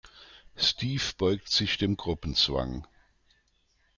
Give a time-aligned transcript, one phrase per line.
[0.55, 2.87] Steve beugt sich dem Gruppenzwang.